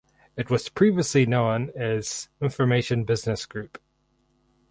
It 0.35 0.49
was 0.49 0.67
previously 0.67 1.27
known 1.27 1.69
as 1.75 2.27
Information 2.41 3.03
Business 3.03 3.45
Group. 3.45 3.79